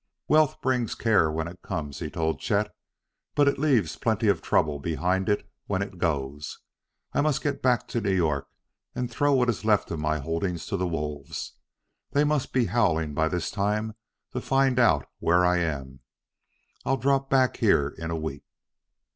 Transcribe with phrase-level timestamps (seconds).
[0.27, 2.73] "Wealth brings care when it comes," he told Chet,
[3.35, 6.57] "but it leaves plenty of trouble behind it when it goes.
[7.13, 8.47] I must get back to New York
[8.95, 11.53] and throw what is left of my holdings to the wolves;
[12.13, 13.93] they must be howling by this time
[14.31, 15.99] to find out where I am.
[16.83, 18.43] I'll drop back here in a week."